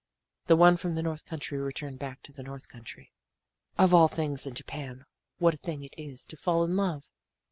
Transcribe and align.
"The 0.47 0.55
one 0.55 0.77
from 0.77 0.95
the 0.95 1.03
north 1.03 1.25
country 1.25 1.59
returned 1.59 1.99
back 1.99 2.23
to 2.23 2.31
the 2.33 2.41
north 2.41 2.67
country. 2.69 3.11
"Of 3.77 3.93
all 3.93 4.07
things 4.07 4.47
in 4.47 4.55
Japan, 4.55 5.05
what 5.37 5.53
a 5.53 5.57
thing 5.57 5.83
it 5.83 5.93
is 5.95 6.25
to 6.25 6.35
fall 6.37 6.63
in 6.63 6.75
love! 6.75 7.11